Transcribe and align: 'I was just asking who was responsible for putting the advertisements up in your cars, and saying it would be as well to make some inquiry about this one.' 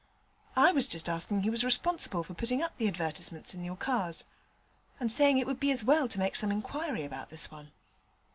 'I 0.55 0.71
was 0.71 0.87
just 0.87 1.07
asking 1.07 1.43
who 1.43 1.51
was 1.51 1.63
responsible 1.63 2.23
for 2.23 2.33
putting 2.33 2.57
the 2.57 2.71
advertisements 2.87 3.51
up 3.51 3.59
in 3.59 3.63
your 3.63 3.75
cars, 3.75 4.23
and 4.99 5.11
saying 5.11 5.37
it 5.37 5.45
would 5.45 5.59
be 5.59 5.69
as 5.71 5.83
well 5.83 6.07
to 6.07 6.17
make 6.17 6.35
some 6.35 6.51
inquiry 6.51 7.03
about 7.03 7.29
this 7.29 7.51
one.' 7.51 7.71